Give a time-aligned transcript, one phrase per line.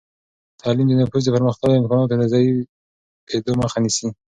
[0.61, 4.07] تعلیم د نفوس د پرمختللو امکاناتو د ضعیفېدو مخه نیسي.